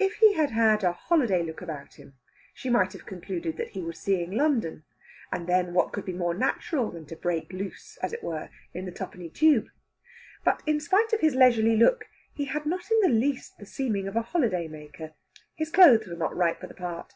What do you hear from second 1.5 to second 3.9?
about him she might have concluded that he